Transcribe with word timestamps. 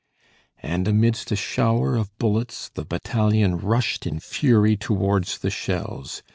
And 0.63 0.87
amidst 0.87 1.31
a 1.31 1.35
shower 1.35 1.95
of 1.95 2.17
bullets 2.17 2.69
the 2.73 2.85
battalion 2.85 3.57
rushed 3.59 4.07
in 4.07 4.19
fury 4.19 4.75
towards 4.75 5.37
the 5.37 5.51
shells. 5.51 6.23